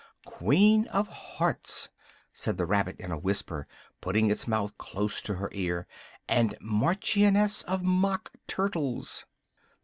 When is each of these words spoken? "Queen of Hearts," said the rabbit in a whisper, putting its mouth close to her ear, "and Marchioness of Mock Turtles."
"Queen 0.25 0.87
of 0.87 1.09
Hearts," 1.09 1.89
said 2.33 2.57
the 2.57 2.65
rabbit 2.65 2.99
in 2.99 3.11
a 3.11 3.19
whisper, 3.19 3.67
putting 4.01 4.31
its 4.31 4.47
mouth 4.47 4.75
close 4.79 5.21
to 5.21 5.35
her 5.35 5.49
ear, 5.53 5.85
"and 6.27 6.57
Marchioness 6.59 7.61
of 7.65 7.83
Mock 7.83 8.31
Turtles." 8.47 9.25